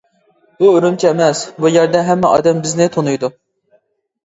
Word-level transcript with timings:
بۇ 0.63 0.69
ئۈرۈمچى 0.77 1.09
ئەمەس، 1.09 1.43
بۇ 1.59 1.71
يەردە 1.75 2.03
ھەممە 2.09 2.33
ئادەم 2.39 2.65
بىزنى 2.65 2.91
تونۇيدۇ. 2.99 3.33